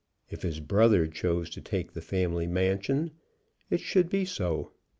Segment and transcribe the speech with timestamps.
[0.31, 3.11] If his brother chose to take the family mansion,
[3.69, 4.71] it should be so.